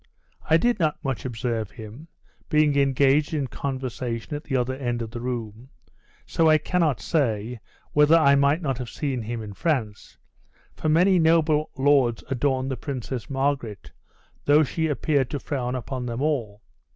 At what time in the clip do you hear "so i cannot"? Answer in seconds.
6.25-6.99